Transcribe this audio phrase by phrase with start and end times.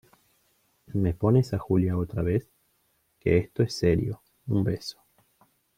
[0.95, 2.49] ¿me pones a Julia otra vez?
[3.19, 4.23] que esto es serio.
[4.47, 4.99] un beso.